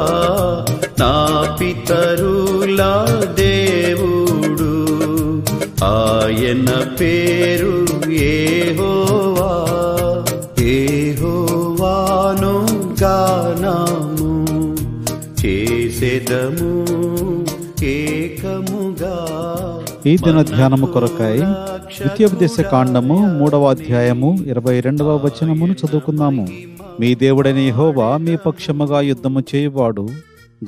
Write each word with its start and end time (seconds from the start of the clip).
నా 0.98 1.14
పితరులా 1.60 2.92
దేవుడు. 3.38 4.72
ఆయన 5.84 6.84
పేరు 7.00 8.10
ఏహోవా 8.12 9.52
ఏహోవాను 10.62 12.54
గానాము 13.02 14.32
చేసెదము. 15.46 16.72
ఈ 17.82 17.84
దిన 20.16 20.42
ధ్యానము 20.42 20.86
కొరకై 20.86 21.38
ద్వితీయోపదేశ 21.38 22.60
కాండము 22.60 23.38
మూడవ 23.38 23.70
అధ్యాయము 23.70 24.38
ఇరవై 24.46 24.80
రెండవ 24.80 25.16
వచనమును 25.16 25.72
చదువుకుందాము 25.72 26.46
మీ 27.00 27.14
దేవుడైన 27.14 27.58
యహోవా 27.58 28.16
మీ 28.16 28.36
పక్షముగా 28.36 29.00
యుద్ధము 29.00 29.40
చేయువాడు 29.40 30.08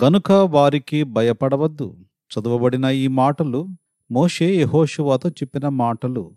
గనుక 0.04 0.32
వారికి 0.32 1.02
భయపడవద్దు. 1.02 1.96
చదువబడిన 2.32 2.84
ఈ 2.84 3.06
మాటలు 3.06 3.68
మోషే 4.10 4.54
యెహోషువాతో 4.54 5.28
చెప్పిన 5.28 5.68
మాటలు. 5.68 6.32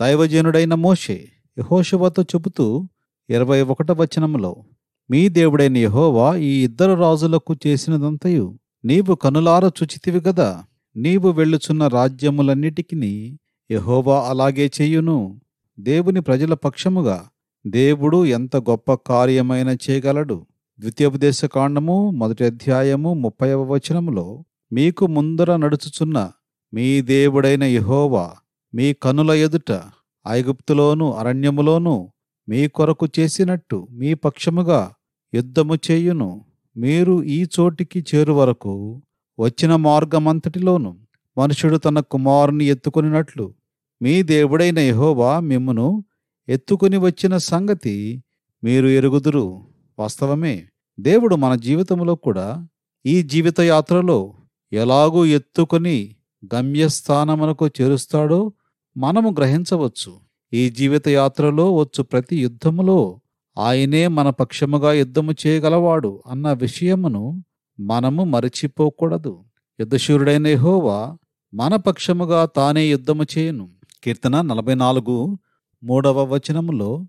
దైవజనుడైన 0.00 0.74
మోషే 0.74 1.28
యెహోషువాతో 1.58 2.22
చెబుతూ 2.22 2.88
ఇరవై 3.30 3.62
ఒకట 3.62 3.92
వచనములో 3.92 4.64
మీ 5.10 5.28
దేవుడైన 5.28 5.76
యహోవా 5.76 6.36
ఈ 6.36 6.64
ఇద్దరు 6.64 6.94
రాజులకు 6.94 7.56
చేసినదంతయు? 7.66 8.54
నీవు 8.84 9.14
కనులార 9.14 9.64
చుచితివి 9.64 10.20
గదా 10.20 10.64
నీవు 10.96 11.30
వెళ్ళుచున్న 11.30 11.86
రాజ్యములన్నిటికీ 11.88 13.36
యహోవా 13.70 14.26
అలాగే 14.28 14.70
చెయ్యును 14.80 15.40
దేవుని 15.80 16.20
ప్రజల 16.20 16.54
పక్షముగా 16.54 17.28
దేవుడు 17.66 18.24
ఎంత 18.26 18.56
గొప్ప 18.56 18.94
కార్యమైన 18.94 19.76
చేయగలడు. 19.90 20.46
ద్వితీయోపదేశకాండము 20.80 22.10
మొదటి 22.10 22.44
అధ్యాయము 22.44 23.14
ముప్పైవ 23.14 23.62
వచనములో 23.62 24.44
మీకు 24.72 25.06
ముందర 25.06 25.56
నడుచుచున్న 25.56 26.30
మీ 26.74 27.00
దేవుడైన 27.00 27.64
యహోవా 27.64 28.30
మీ 28.74 28.92
కనుల 28.92 29.30
ఎదుట 29.30 29.80
ఐగుప్తులోను 30.28 31.12
అరణ్యములోను 31.12 32.12
మీ 32.48 32.68
కొరకు 32.68 33.08
చేసినట్టు 33.18 33.88
మీ 33.90 34.14
పక్షముగా 34.14 34.90
యుద్ధము 35.34 35.74
చేయును. 35.90 36.44
మీరు 36.76 37.22
ఈ 37.22 37.46
చోటికి 37.60 38.04
చేరు 38.14 38.32
వరకు 38.32 39.02
వచ్చిన 39.38 39.76
మార్గమంతటిలోను 39.76 40.98
మనుషుడు 41.38 41.76
తన 41.76 42.00
కుమారుని 42.00 42.64
ఎత్తుకొనినట్లు 42.64 43.54
మీ 44.02 44.22
దేవుడైన 44.22 44.78
యహోవా 44.78 45.40
మిమ్మును 45.40 46.04
ఎత్తుకుని 46.48 46.96
వచ్చిన 46.96 47.36
సంగతి 47.36 48.22
మీరు 48.64 48.86
ఎరుగుదురు. 48.86 49.66
వాస్తవమే 49.98 50.64
దేవుడు 51.00 51.36
మన 51.36 51.54
జీవితంలో 51.54 52.14
కూడా 52.14 52.68
ఈ 53.06 53.22
జీవిత 53.22 53.60
యాత్రలో 53.60 54.34
ఎలాగూ 54.72 55.24
ఎత్తుకొని 55.24 56.16
గమ్యస్థానమునకు 56.54 57.66
చేరుస్తాడో 57.66 58.52
మనము 58.96 59.30
గ్రహించవచ్చు. 59.30 60.12
ఈ 60.52 60.70
జీవిత 60.70 61.08
యాత్రలో 61.08 61.76
వచ్చు 61.76 62.02
ప్రతి 62.02 62.36
యుద్ధములో 62.36 63.20
ఆయనే 63.58 64.08
మన 64.08 64.30
పక్షముగా 64.30 64.92
యుద్ధము 64.92 65.32
చేయగలవాడు 65.46 66.22
అన్న 66.26 66.52
విషయమును 66.52 67.44
మనము 67.80 68.24
మరచిపోకూడదు. 68.24 69.44
యుద్ధశూరుడైన 69.80 70.56
హోవా 70.56 71.16
మన 71.54 71.76
పక్షముగా 71.76 72.46
తానే 72.46 72.86
యుద్ధము 72.86 73.24
చేయను. 73.38 73.70
కీర్తన 74.04 74.40
నలభై 74.40 74.74
నాలుగు 74.74 75.38
మూడవ 75.84 76.24
వచనములో 76.24 77.06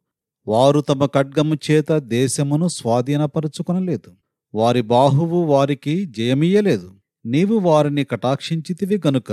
వారు 0.47 0.79
తమ 0.79 1.05
ఖడ్గము 1.05 1.55
చేత 1.72 1.91
దేశమును 1.91 2.67
స్వాధీనపరుచుకొనలేదు. 2.67 4.16
వారి 4.55 4.81
బాహువు 4.81 5.44
వారికి 5.44 6.05
జయమియ్యలేదు. 6.05 6.95
నీవు 7.25 7.59
వారిని 7.59 8.03
కటాక్షించితివి 8.03 9.01
గనుక 9.07 9.31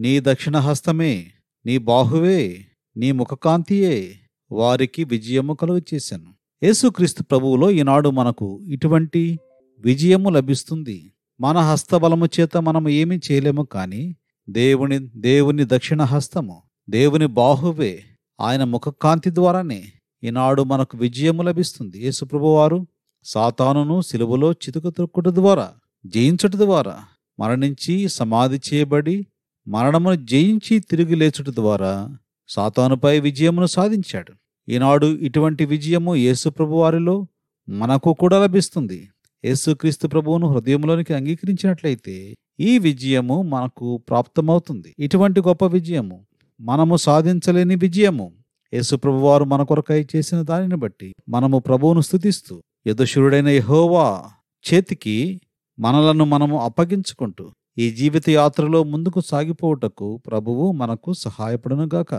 నీ 0.00 0.20
దక్షిణ 0.20 0.56
హస్తమే 0.56 1.26
నీ 1.66 1.78
బాహువే 1.78 2.66
నీ 2.96 3.12
ముఖకాంతియే 3.12 4.19
వారికి 4.52 5.04
విజయము 5.04 5.54
కలుగు 5.54 5.82
చేశాను. 5.94 6.30
యేసుక్రీస్తు 6.62 7.22
ప్రభువులో 7.22 7.70
ఈనాడు 7.70 8.08
మనకు 8.08 8.60
ఇటువంటి 8.66 9.38
విజయము 9.78 10.30
లభిస్తుంది. 10.30 11.12
మన 11.40 11.58
హస్తబలము 11.58 12.26
చేత 12.26 12.56
మనం 12.56 12.88
ఏమీ 12.88 13.16
చేయలేము 13.16 13.62
కానీ 13.62 14.16
దేవుని 14.50 14.98
దేవుని 15.16 15.64
దక్షిణ 15.66 16.02
హస్తము 16.02 16.62
దేవుని 16.90 17.26
బాహువే 17.26 18.02
ఆయన 18.40 18.64
ముఖకాంతి 18.64 19.34
ద్వారానే 19.34 19.82
ఈనాడు 20.24 20.62
మనకు 20.62 20.98
విజయము 20.98 21.42
లభిస్తుంది. 21.42 22.04
యేసుప్రభువారు 22.04 22.86
సాతానును 23.24 24.00
సిలువలో 24.00 24.52
చితుకుతుక్కుట 24.52 25.28
ద్వారా 25.28 25.72
జయించుట 26.06 26.56
ద్వారా 26.56 26.98
మరణించి 27.40 28.08
సమాధి 28.08 28.60
చేయబడి 28.72 29.26
మరణమును 29.68 30.26
జయించి 30.26 30.78
తిరిగి 30.78 31.14
లేచుట 31.14 31.48
ద్వారా 31.48 32.18
సాతానుపై 32.48 33.20
విజయమును 33.20 33.66
సాధించాడు. 33.66 34.32
ఈనాడు 34.68 35.06
ఇటువంటి 35.06 35.64
విజయము 35.64 36.16
యేసుప్రభు 36.16 36.74
వారిలో 36.74 37.26
మనకు 37.68 38.12
కూడా 38.12 38.42
లభిస్తుంది. 38.42 39.08
యేసుక్రీస్తు 39.44 40.08
ప్రభువును 40.08 40.46
హృదయంలోనికి 40.48 41.14
అంగీకరించినట్లయితే 41.14 42.34
ఈ 42.60 42.78
విజయము 42.78 43.42
మనకు 43.42 43.96
ప్రాప్తమవుతుంది. 43.96 44.94
ఇటువంటి 44.98 45.40
గొప్ప 45.40 45.64
విజయము 45.66 46.26
మనము 46.60 46.96
సాధించలేని 46.96 47.74
విజయము 47.74 48.32
యేసుప్రభు 48.74 49.16
వారు 49.16 49.44
మన 49.44 49.62
కొరకై 49.62 50.06
చేసిన 50.16 50.42
దానిని 50.42 50.76
బట్టి 50.76 51.14
మనము 51.28 51.58
ప్రభువును 51.58 52.00
స్థుతిస్తూ 52.00 52.62
యదుశురుడైన 52.86 53.48
యహోవా 53.48 54.22
చేతికి 54.64 55.40
మనలను 55.78 56.24
మనము 56.24 56.60
అప్పగించుకుంటూ 56.60 57.50
ఈ 57.78 57.90
జీవిత 57.90 58.28
యాత్రలో 58.28 58.84
ముందుకు 58.84 59.20
సాగిపోవుటకు 59.20 60.16
ప్రభువు 60.16 60.72
మనకు 60.72 61.12
సహాయపడునుగాక. 61.12 62.14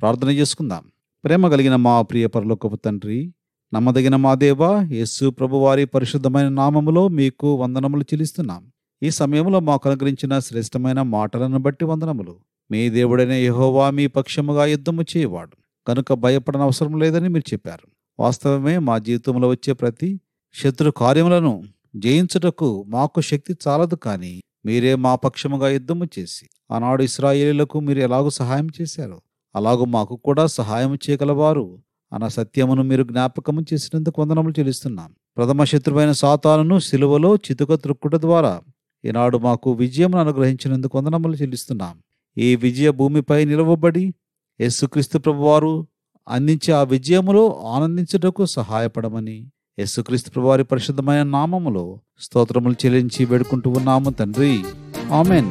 ప్రార్థన 0.00 0.28
చేసుకుందాం. 0.28 0.84
ప్రేమ 1.24 1.48
కలిగిన 1.48 1.76
మా 1.76 2.02
ప్రియ 2.02 2.26
పరలోకపు 2.26 2.76
తండ్రి 2.76 3.34
నమ్మదగిన 3.74 4.16
మా 4.16 4.34
దేవా 4.34 4.82
యేసు 4.82 5.30
ప్రభువారి 5.30 5.84
పరిశుద్ధమైన 5.84 6.48
నామములో 6.48 7.08
మీకు 7.08 7.54
వందనములు 7.54 8.02
చెల్లిస్తున్నాం. 8.02 8.72
ఈ 9.02 9.10
సమయంలో 9.10 9.60
మాకు 9.60 9.88
అనుగ్రహించిన 9.88 10.38
శ్రేష్టమైన 10.38 11.02
మాటలను 11.02 11.58
బట్టి 11.58 11.84
వందనములు. 11.84 12.36
మీ 12.70 12.90
దేవుడైన 12.90 13.32
యహోవా 13.32 13.90
మీ 13.90 14.06
పక్షముగా 14.06 14.64
యుద్ధము 14.64 15.02
చేయవాడు. 15.02 15.56
కనుక 15.86 16.12
భయపడన 16.12 16.60
అవసరం 16.60 16.98
లేదని 16.98 17.28
మీరు 17.28 17.52
చెప్పారు. 17.52 17.88
వాస్తవమే 18.18 18.78
మా 18.78 18.98
జీవితంలో 18.98 19.48
వచ్చే 19.48 19.72
ప్రతి 19.72 20.20
శత్రు 20.54 20.90
కార్యములను 20.90 21.62
జయించుటకు 21.96 22.84
మాకు 22.88 23.20
శక్తి 23.20 23.56
చాలదు 23.68 23.94
కానీ 23.94 24.40
మీరే 24.66 24.94
మా 24.94 25.14
పక్షముగా 25.14 25.68
యుద్ధము 25.68 26.08
చేసి 26.18 26.46
ఆనాడు 26.70 27.02
ఇస్రాయేలీలకు 27.02 27.80
మీరు 27.80 27.98
ఎలాగూ 27.98 28.30
సహాయం 28.30 28.68
చేశారు? 28.80 29.20
అలాగూ 29.56 29.84
మాకు 29.84 30.16
కూడా 30.16 30.46
సహాయం 30.46 30.94
చేయగలవారు 30.94 31.78
అన్న 32.12 32.28
సత్యమును 32.28 32.82
మీరు 32.82 33.02
జ్ఞాపకము 33.02 33.60
చేసినందుకు 33.60 34.22
వందనములు 34.22 34.54
చెల్లిస్తున్నాం. 34.58 35.10
ప్రథమ 35.36 35.64
శత్రువైన 35.64 36.12
సాతాలను 36.12 36.78
సిలువలో 36.78 37.36
చితుక 37.36 37.74
త్రుక్కుట 37.74 38.16
ద్వారా 38.16 38.60
ఈనాడు 39.04 39.38
మాకు 39.38 39.72
విజయమును 39.72 40.20
అనుగ్రహించినందుకు 40.20 40.98
వందనములు 40.98 41.34
చెల్లిస్తున్నాం. 41.34 41.94
ఈ 42.38 42.56
విజయ 42.56 42.90
భూమిపై 42.90 43.44
నిలవబడి 43.44 44.14
యేసుక్రీస్తు 44.60 45.18
ప్రభువారు 45.18 45.86
అందించే 46.28 46.72
ఆ 46.74 46.82
విజయములో 46.82 47.62
ఆనందించుటకు 47.66 48.46
సహాయపడమని 48.46 49.38
యేసుక్రీస్తు 49.78 50.30
ప్రభువారి 50.30 50.64
పరిశుద్ధమైన 50.64 51.22
నామములో 51.22 51.98
స్తోత్రములు 52.20 52.74
చెల్లించి 52.86 53.24
వేడుకుంటూ 53.24 53.70
ఉన్నాము 53.70 54.10
తండ్రి. 54.10 54.64
ఆమెన్ 55.12 55.50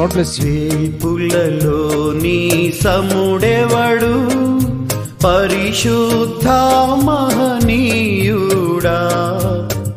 గాడ్ 0.00 0.12
బ్లెస్ 0.12 0.40
వేపులలో 0.40 2.12
నీ 2.12 2.74
సముడెవడు? 2.84 4.30
పరిశుద్ధ 5.26 6.48
మహనీయుడా. 7.04 9.10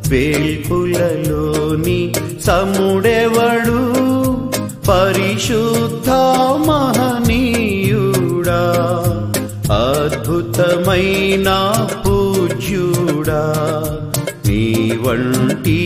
వేల్పులలో 0.08 1.76
నీ 1.76 2.14
సముడెవడు? 2.44 3.94
పరిశుద్ధ 4.88 6.10
మహనీయుడా. 6.68 8.62
అద్భుతమైన 9.72 11.72
పూజ్యుడా. 12.06 13.54
నీ 14.48 14.98
వంటి 15.02 15.80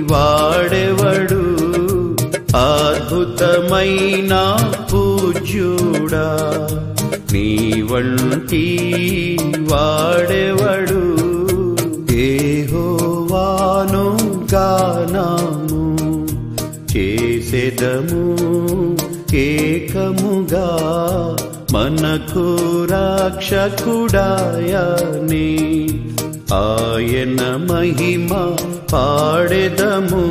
వాడెవడు? 0.00 1.47
అద్భుతమైన 2.56 4.56
పూజ్యుడా. 4.92 6.58
నీ 7.32 7.82
వంటి 7.82 9.38
వాడెవడు? 9.58 11.18
ఏహోవాను 12.12 14.18
గానాము 14.54 15.98
చేసేదము 16.96 18.36
ఏకముగా 19.34 20.68
మనకు 21.72 22.44
రాక్షకుడాయని. 22.90 23.80
ఆయన 26.52 27.66
మహిమ 27.70 28.56
పాడెదము. 28.92 30.24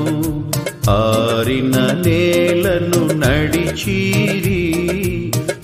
ఆరిన 0.90 2.02
నేలను 2.06 3.14
నడిచీరి. 3.14 4.63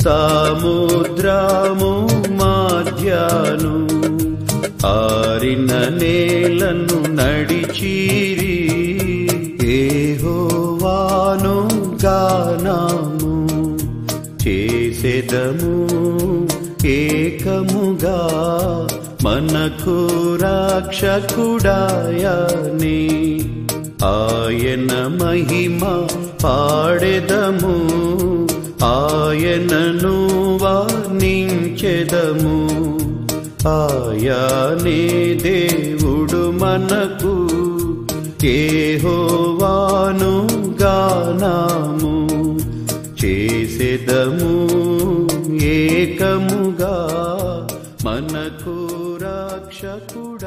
తాముద్రాము 0.04 1.92
మాధ్యాను 2.30 3.76
ఆరిన 4.86 5.72
నేలను 6.02 7.00
నడిచీరి. 7.08 8.60
ఏహోవాను 9.64 11.58
గానాము 12.06 13.34
చేసెదము 14.48 15.76
ఏకముగా 16.86 18.20
మనకు 19.24 19.96
రాక్షకుడాయని. 20.44 21.30
ఆయన 24.04 24.92
మహిమ 25.22 25.82
పాడెదము 26.44 27.76
ఆయనను 28.84 30.58
వర్ణించెదము. 30.62 32.70
ఆయానే 33.68 35.34
దేవుడు 35.34 36.52
మనకు. 36.52 37.50
ఏహోవాను 38.46 40.48
గానాము. 40.82 42.28
చేసేదము 43.26 44.68
ఏకముగా. 45.64 47.08
మనకు 48.06 48.88
రక్షకుడాయని 49.24 50.39